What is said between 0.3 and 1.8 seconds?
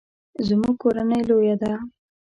زموږ کورنۍ لویه ده